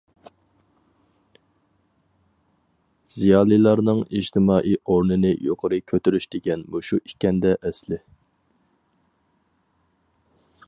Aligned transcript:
زىيالىيلارنىڭ 3.17 4.01
ئىجتىمائىي 4.21 4.79
ئورنىنى 4.95 5.33
يۇقىرى 5.49 5.79
كۆتۈرۈش 5.93 6.27
دېگەن 6.37 6.65
مۇشۇ 6.77 6.99
ئىكەندە 7.03 7.55
ئەسلى. 7.71 8.01